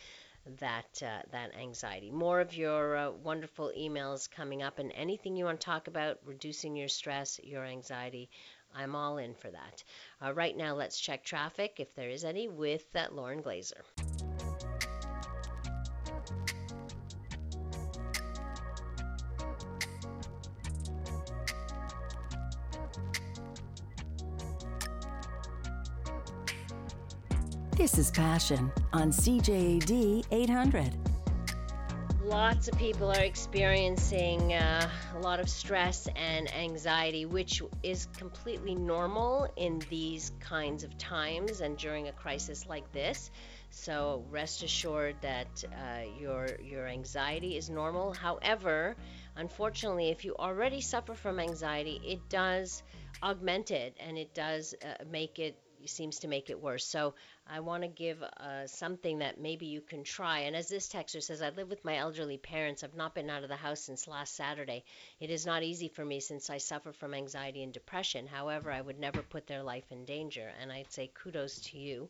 [0.60, 2.10] that uh, that anxiety.
[2.12, 6.20] More of your uh, wonderful emails coming up, and anything you want to talk about
[6.26, 8.30] reducing your stress, your anxiety.
[8.76, 9.84] I'm all in for that.
[10.24, 13.82] Uh, right now, let's check traffic, if there is any, with uh, Lauren Glazer.
[27.78, 31.07] This is Passion on CJAD 800
[32.28, 38.76] lots of people are experiencing uh, a lot of stress and anxiety, which is completely
[38.76, 43.32] normal in these kinds of times and during a crisis like this.
[43.70, 48.13] So rest assured that uh, your your anxiety is normal.
[48.13, 48.98] However,
[49.38, 52.84] unfortunately, if you already suffer from anxiety, it does
[53.24, 56.86] augment it and it does uh, make it seems to make it worse.
[56.86, 57.13] So
[57.46, 60.40] I want to give uh, something that maybe you can try.
[60.40, 62.84] And as this texter says, I live with my elderly parents.
[62.84, 64.84] I've not been out of the house since last Saturday.
[65.20, 68.28] It is not easy for me since I suffer from anxiety and depression.
[68.28, 70.52] However, I would never put their life in danger.
[70.62, 72.10] And I'd say kudos to you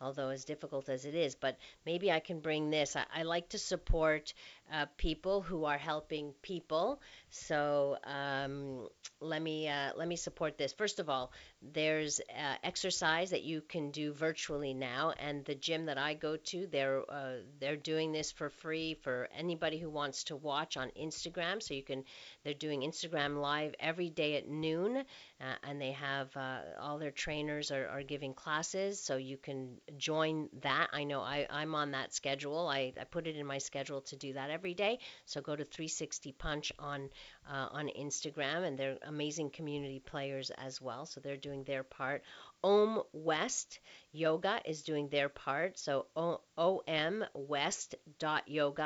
[0.00, 1.34] although as difficult as it is.
[1.34, 2.96] But maybe I can bring this.
[2.96, 4.32] I, I like to support
[4.72, 7.00] uh, people who are helping people.
[7.30, 8.88] So um,
[9.20, 10.72] let me uh, let me support this.
[10.72, 11.32] First of all,
[11.62, 16.36] there's uh, exercise that you can do virtually now, and the gym that I go
[16.36, 20.90] to, they're uh, they're doing this for free for anybody who wants to watch on
[21.00, 21.62] Instagram.
[21.62, 22.04] So you can,
[22.44, 25.04] they're doing Instagram live every day at noon,
[25.40, 29.76] uh, and they have uh, all their trainers are, are giving classes, so you can
[29.98, 30.88] join that.
[30.92, 32.68] I know I, I'm on that schedule.
[32.68, 34.98] I, I put it in my schedule to do that every day.
[35.26, 37.10] So go to 360 Punch on
[37.50, 41.06] uh, on Instagram, and they're amazing community players as well.
[41.06, 42.22] So they're doing their part.
[42.62, 43.80] Om West
[44.12, 45.78] Yoga is doing their part.
[45.78, 47.36] So omwest.yoga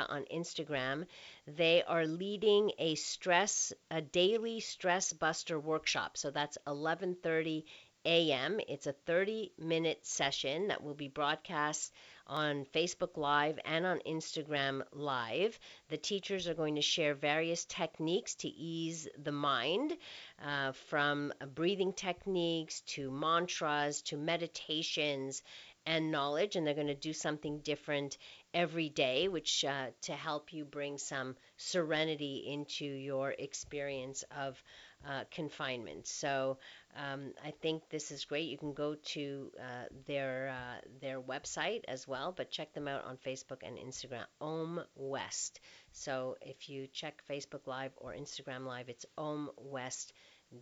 [0.09, 1.05] on Instagram.
[1.47, 6.17] They are leading a stress, a daily stress buster workshop.
[6.17, 7.65] So that's 11:30
[8.05, 8.59] a.m.
[8.67, 11.93] It's a 30 minute session that will be broadcast
[12.27, 15.59] on Facebook Live and on Instagram Live.
[15.89, 19.97] The teachers are going to share various techniques to ease the mind,
[20.43, 25.43] uh, from breathing techniques to mantras to meditations
[25.85, 28.17] and knowledge, and they're going to do something different
[28.53, 34.61] every day, which uh, to help you bring some serenity into your experience of
[35.07, 36.07] uh, confinement.
[36.07, 36.57] So
[36.95, 38.49] um, I think this is great.
[38.49, 43.05] You can go to uh, their uh, their website as well, but check them out
[43.05, 44.25] on Facebook and Instagram.
[44.39, 45.59] Om West.
[45.91, 50.13] So if you check Facebook Live or Instagram Live, it's Om West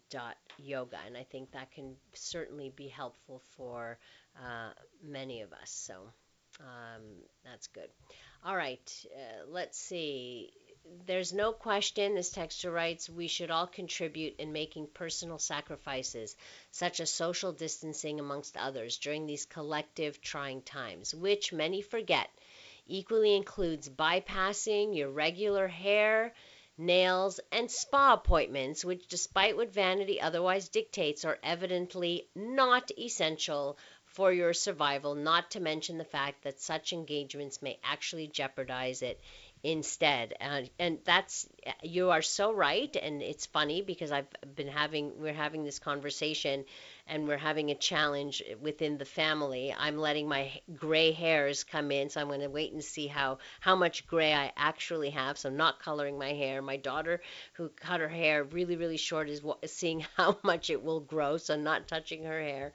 [0.09, 3.97] dot yoga and i think that can certainly be helpful for
[4.37, 4.69] uh,
[5.03, 5.95] many of us so
[6.59, 7.01] um,
[7.43, 7.89] that's good
[8.45, 10.51] all right uh, let's see
[11.05, 16.35] there's no question, this texter writes, we should all contribute in making personal sacrifices,
[16.71, 22.29] such as social distancing amongst others, during these collective trying times, which many forget.
[22.87, 26.33] Equally includes bypassing your regular hair,
[26.77, 34.33] nails, and spa appointments, which, despite what vanity otherwise dictates, are evidently not essential for
[34.33, 39.19] your survival, not to mention the fact that such engagements may actually jeopardize it
[39.63, 40.33] instead.
[40.39, 41.47] And and that's
[41.83, 46.63] you are so right and it's funny because I've been having we're having this conversation
[47.07, 49.75] and we're having a challenge within the family.
[49.77, 53.39] I'm letting my gray hairs come in so I'm going to wait and see how
[53.59, 55.37] how much gray I actually have.
[55.37, 56.61] So I'm not coloring my hair.
[56.61, 57.21] My daughter
[57.53, 61.57] who cut her hair really really short is seeing how much it will grow so
[61.57, 62.71] not touching her hair.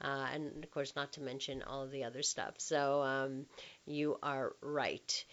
[0.00, 2.54] Uh, and of course not to mention all of the other stuff.
[2.56, 3.44] So um,
[3.84, 5.24] you are right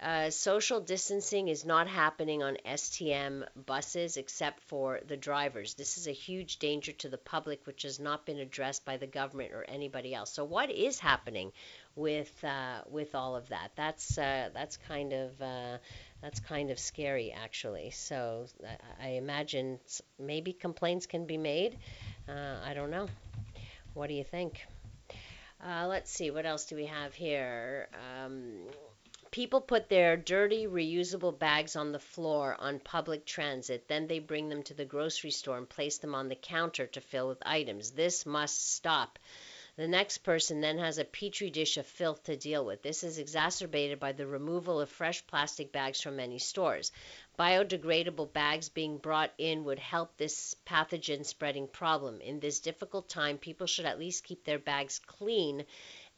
[0.00, 5.74] uh, social distancing is not happening on STM buses except for the drivers.
[5.74, 9.08] This is a huge danger to the public, which has not been addressed by the
[9.08, 10.32] government or anybody else.
[10.32, 11.50] So, what is happening
[11.96, 13.72] with uh, with all of that?
[13.74, 15.78] That's uh, that's kind of uh,
[16.22, 17.90] that's kind of scary, actually.
[17.90, 18.46] So,
[19.02, 19.80] I imagine
[20.16, 21.76] maybe complaints can be made.
[22.28, 23.08] Uh, I don't know.
[23.94, 24.64] What do you think?
[25.60, 26.30] Uh, let's see.
[26.30, 27.88] What else do we have here?
[28.24, 28.68] Um,
[29.30, 33.86] People put their dirty, reusable bags on the floor on public transit.
[33.86, 37.00] Then they bring them to the grocery store and place them on the counter to
[37.00, 37.90] fill with items.
[37.90, 39.18] This must stop.
[39.76, 42.82] The next person then has a petri dish of filth to deal with.
[42.82, 46.90] This is exacerbated by the removal of fresh plastic bags from many stores.
[47.38, 52.20] Biodegradable bags being brought in would help this pathogen spreading problem.
[52.20, 55.64] In this difficult time, people should at least keep their bags clean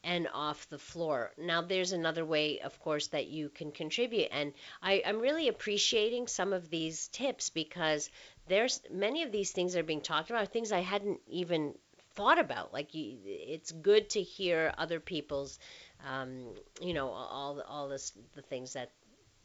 [0.03, 1.31] and off the floor.
[1.37, 4.29] Now, there's another way, of course, that you can contribute.
[4.31, 8.09] And I, am really appreciating some of these tips because
[8.47, 11.75] there's many of these things that are being talked about, things I hadn't even
[12.15, 12.73] thought about.
[12.73, 15.59] Like, you, it's good to hear other people's,
[16.07, 16.45] um,
[16.81, 18.91] you know, all, all this, the things that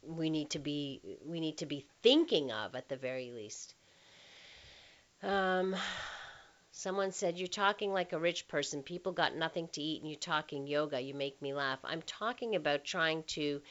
[0.03, 3.75] we need to be, we need to be thinking of at the very least.
[5.21, 5.75] Um,
[6.77, 8.83] Someone said, You're talking like a rich person.
[8.83, 11.01] People got nothing to eat and you're talking yoga.
[11.01, 11.79] You make me laugh.
[11.83, 13.63] I'm talking about trying to,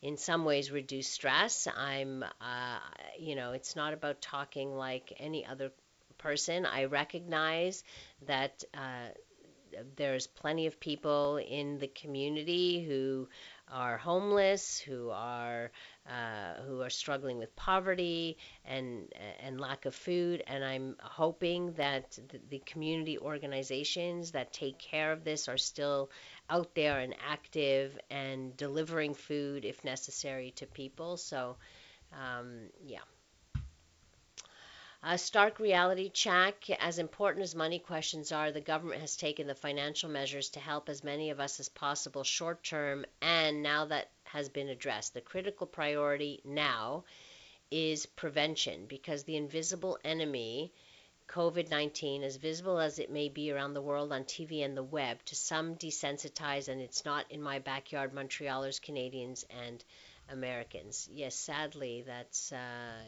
[0.00, 1.66] in some ways, reduce stress.
[1.76, 2.78] I'm, uh,
[3.18, 5.72] you know, it's not about talking like any other
[6.18, 6.64] person.
[6.64, 7.82] I recognize
[8.26, 8.62] that.
[8.72, 9.08] Uh,
[9.96, 13.26] there's plenty of people in the community who
[13.72, 15.70] are homeless, who are
[16.06, 20.42] uh, who are struggling with poverty and and lack of food.
[20.46, 22.18] And I'm hoping that
[22.50, 26.10] the, community organizations that take care of this are still
[26.50, 31.16] out there and active and delivering food if necessary to people.
[31.16, 31.56] So,
[32.12, 33.00] um, yeah.
[35.04, 36.70] A stark reality check.
[36.78, 40.88] As important as money questions are, the government has taken the financial measures to help
[40.88, 45.12] as many of us as possible short term, and now that has been addressed.
[45.12, 47.02] The critical priority now
[47.72, 50.72] is prevention because the invisible enemy,
[51.26, 54.84] COVID 19, as visible as it may be around the world on TV and the
[54.84, 59.84] web, to some desensitized, and it's not in my backyard, Montrealers, Canadians, and
[60.28, 61.08] Americans.
[61.10, 63.02] Yes, sadly, that's uh,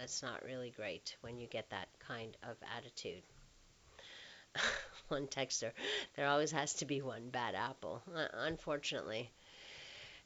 [0.00, 3.22] that's not really great when you get that kind of attitude.
[5.08, 5.72] one texter,
[6.16, 9.30] there always has to be one bad apple, uh, unfortunately.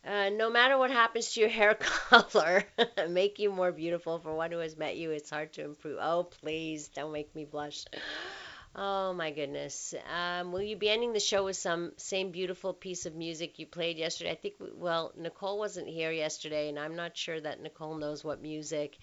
[0.06, 2.62] Uh, no matter what happens to your hair color,
[3.08, 4.20] make you more beautiful.
[4.20, 5.98] For one who has met you, it's hard to improve.
[6.00, 7.84] Oh, please, don't make me blush.
[8.76, 9.94] Oh my goodness.
[10.12, 13.66] Um, will you be ending the show with some same beautiful piece of music you
[13.66, 14.32] played yesterday?
[14.32, 18.42] I think, well, Nicole wasn't here yesterday, and I'm not sure that Nicole knows what
[18.42, 18.98] music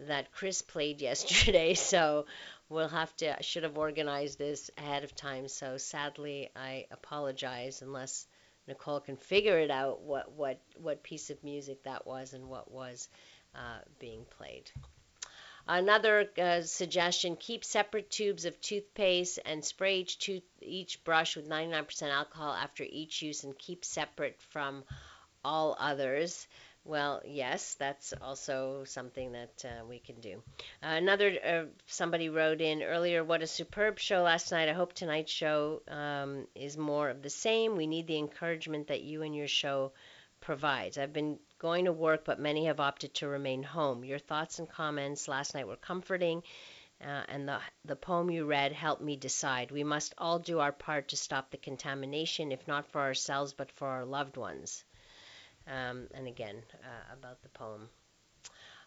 [0.00, 1.74] that Chris played yesterday.
[1.94, 2.26] So
[2.68, 5.48] we'll have to, I should have organized this ahead of time.
[5.48, 8.26] So sadly, I apologize unless
[8.66, 12.70] Nicole can figure it out what, what, what piece of music that was and what
[12.70, 13.08] was
[13.54, 14.70] uh, being played.
[15.66, 21.48] Another uh, suggestion keep separate tubes of toothpaste and spray each, tooth, each brush with
[21.48, 24.84] 99% alcohol after each use and keep separate from
[25.42, 26.46] all others.
[26.86, 30.42] Well, yes, that's also something that uh, we can do.
[30.82, 34.68] Uh, another uh, somebody wrote in earlier, "What a superb show last night.
[34.68, 37.76] I hope tonight's show um, is more of the same.
[37.76, 39.92] We need the encouragement that you and your show
[40.40, 40.98] provides.
[40.98, 44.04] I've been going to work, but many have opted to remain home.
[44.04, 46.42] Your thoughts and comments last night were comforting,
[47.00, 49.70] uh, and the, the poem you read helped me decide.
[49.70, 53.72] We must all do our part to stop the contamination, if not for ourselves, but
[53.72, 54.84] for our loved ones.
[55.66, 57.88] Um, and again, uh, about the poem.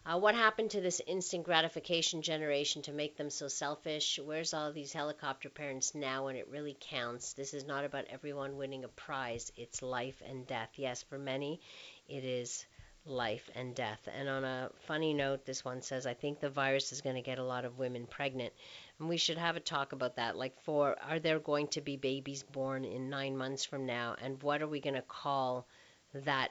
[0.06, 4.18] Uh, what happened to this instant gratification generation to make them so selfish?
[4.24, 7.34] Where's all these helicopter parents now when it really counts?
[7.34, 10.70] This is not about everyone winning a prize, it's life and death.
[10.76, 11.60] Yes, for many,
[12.08, 12.64] it is
[13.04, 14.08] life and death.
[14.14, 17.22] And on a funny note, this one says, I think the virus is going to
[17.22, 18.52] get a lot of women pregnant.
[18.98, 20.36] And we should have a talk about that.
[20.36, 24.16] Like, for are there going to be babies born in nine months from now?
[24.22, 25.66] And what are we going to call
[26.14, 26.50] that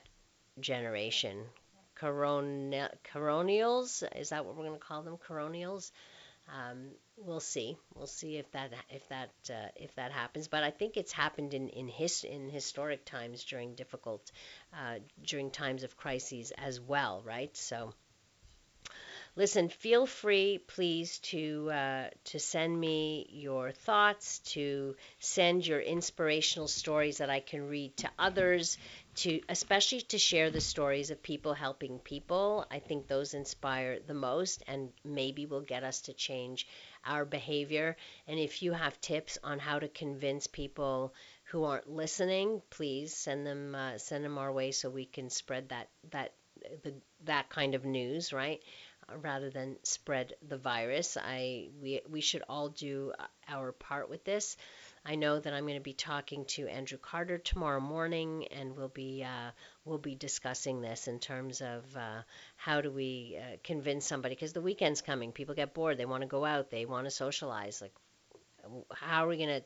[0.60, 1.46] generation?
[1.96, 4.04] Corona, coronials?
[4.16, 5.18] Is that what we're going to call them?
[5.18, 5.92] Coronials?
[6.50, 7.78] Um, we'll see.
[7.96, 10.48] We'll see if that if that uh, if that happens.
[10.48, 14.32] But I think it's happened in in his in historic times during difficult
[14.74, 17.56] uh, during times of crises as well, right?
[17.58, 17.94] So
[19.36, 26.68] listen, feel free, please, to uh, to send me your thoughts, to send your inspirational
[26.68, 28.78] stories that I can read to others,
[29.18, 32.66] to especially to share the stories of people helping people.
[32.72, 36.68] I think those inspire the most, and maybe will get us to change
[37.06, 37.98] our behavior.
[38.28, 41.14] And if you have tips on how to convince people
[41.46, 45.70] who aren't listening, please send them uh, send them our way so we can spread
[45.70, 46.34] that that
[46.84, 46.94] the,
[47.26, 48.62] that kind of news, right?
[49.22, 51.18] rather than spread the virus.
[51.18, 53.14] I we we should all do
[53.48, 54.58] our part with this.
[55.10, 58.90] I know that I'm going to be talking to Andrew Carter tomorrow morning, and we'll
[58.90, 59.52] be uh,
[59.86, 62.24] we'll be discussing this in terms of uh,
[62.58, 65.32] how do we uh, convince somebody because the weekend's coming.
[65.32, 65.98] People get bored.
[65.98, 66.70] They want to go out.
[66.70, 67.82] They want to socialize.
[67.82, 67.94] Like,
[68.92, 69.64] how are we going to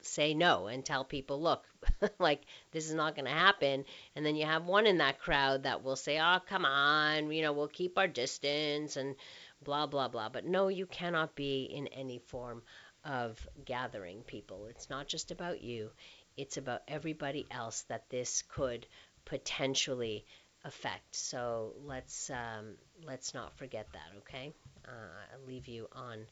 [0.00, 1.64] say no and tell people, look,
[2.18, 3.84] like this is not going to happen.
[4.16, 7.42] And then you have one in that crowd that will say, oh, come on, you
[7.42, 9.14] know, we'll keep our distance and
[9.62, 10.30] blah, blah, blah.
[10.30, 12.62] But no, you cannot be in any form
[13.04, 14.66] of gathering people.
[14.66, 15.90] It's not just about you,
[16.36, 18.86] it's about everybody else that this could
[19.24, 20.24] potentially
[20.64, 21.14] affect.
[21.14, 22.76] So let's um,
[23.06, 24.52] let's not forget that, okay?
[24.86, 24.90] Uh,
[25.32, 26.26] I'll leave you on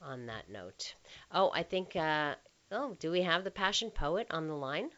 [0.00, 0.94] on that note.
[1.30, 2.34] Oh, I think uh,
[2.74, 4.90] Oh, do we have the passion poet on the line?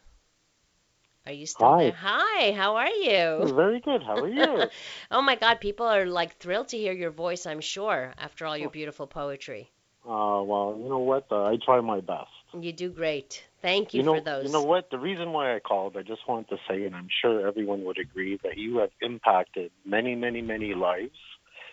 [1.25, 1.75] Are you still Hi.
[1.75, 1.93] there?
[1.93, 3.51] Hi, how are you?
[3.55, 4.03] Very good.
[4.03, 4.69] How are you?
[5.11, 8.57] oh my God, people are like thrilled to hear your voice, I'm sure, after all
[8.57, 9.71] your beautiful poetry.
[10.07, 11.25] Uh, well, you know what?
[11.31, 12.29] Uh, I try my best.
[12.59, 13.43] You do great.
[13.61, 14.45] Thank you, You know, for those.
[14.45, 14.91] you know what?
[14.91, 17.97] The reason why I called, I just want to say, and I'm sure everyone would
[17.97, 21.17] agree, that you have impacted many, many, many lives.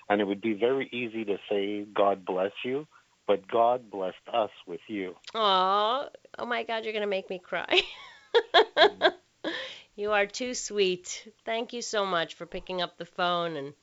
[0.09, 2.87] And it would be very easy to say, God bless you,
[3.27, 5.15] but God blessed us with you.
[5.35, 6.09] Aw,
[6.39, 7.83] oh my God, you're going to make me cry.
[9.97, 11.29] you are too sweet.
[11.45, 13.75] Thank you so much for picking up the phone and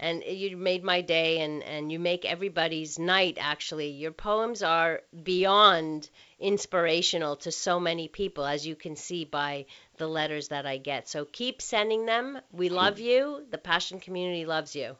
[0.00, 3.90] and you made my day and and you make everybody's night actually.
[3.90, 9.66] Your poems are beyond inspirational to so many people as you can see by
[9.98, 11.08] the letters that I get.
[11.08, 12.40] So keep sending them.
[12.50, 13.44] We love you.
[13.50, 14.96] The Passion community loves you.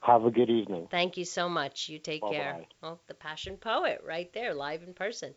[0.00, 0.88] Have a good evening.
[0.90, 1.88] Thank you so much.
[1.88, 2.52] You take care.
[2.52, 2.88] Bye-bye.
[2.88, 5.34] Oh, the Passion Poet right there, live in person.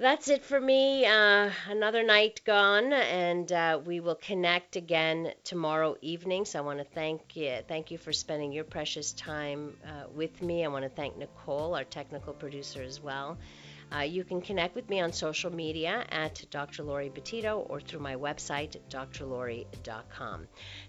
[0.00, 1.06] That's it for me.
[1.06, 6.44] Uh, another night gone, and uh, we will connect again tomorrow evening.
[6.44, 10.40] So I want to thank you, thank you for spending your precious time uh, with
[10.40, 10.64] me.
[10.64, 13.38] I want to thank Nicole, our technical producer, as well.
[13.92, 16.84] Uh, you can connect with me on social media at Dr.
[16.84, 20.46] Lori Betito or through my website, drlori.com.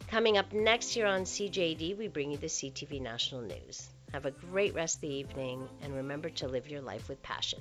[0.07, 3.89] Coming up next year on CJAD, we bring you the CTV National News.
[4.13, 7.59] Have a great rest of the evening and remember to live your life with passion.